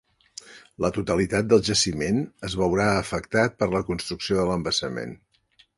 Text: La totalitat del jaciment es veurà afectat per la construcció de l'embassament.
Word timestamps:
La 0.85 0.89
totalitat 0.95 1.51
del 1.51 1.61
jaciment 1.69 2.19
es 2.49 2.57
veurà 2.63 2.89
afectat 3.05 3.61
per 3.61 3.73
la 3.77 3.87
construcció 3.93 4.43
de 4.43 4.49
l'embassament. 4.53 5.17